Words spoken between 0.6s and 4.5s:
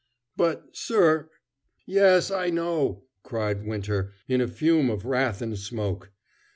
sir" "Yes, I know," cried Winter, in a